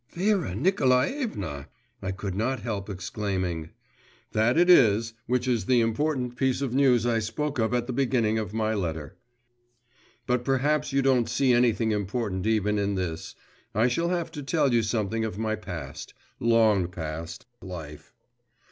…''Vera 0.15 0.55
Nikolaevna!' 0.55 1.67
I 2.01 2.11
could 2.11 2.33
not 2.33 2.61
help 2.61 2.89
exclaiming.… 2.89 3.69
This 4.31 4.57
it 4.57 4.67
is, 4.67 5.13
which 5.27 5.47
is 5.47 5.65
the 5.65 5.79
important 5.81 6.35
piece 6.37 6.59
of 6.63 6.73
news 6.73 7.05
I 7.05 7.19
spoke 7.19 7.59
of 7.59 7.71
at 7.71 7.85
the 7.85 7.93
beginning 7.93 8.39
of 8.39 8.51
my 8.51 8.73
letter. 8.73 9.15
But 10.25 10.43
perhaps 10.43 10.91
you 10.91 11.03
don't 11.03 11.29
see 11.29 11.53
anything 11.53 11.91
important 11.91 12.47
even 12.47 12.79
in 12.79 12.95
this.… 12.95 13.35
I 13.75 13.87
shall 13.89 14.09
have 14.09 14.31
to 14.31 14.41
tell 14.41 14.73
you 14.73 14.81
something 14.81 15.23
of 15.23 15.37
my 15.37 15.53
past… 15.53 16.15
long 16.39 16.87
past, 16.87 17.45
life. 17.61 18.11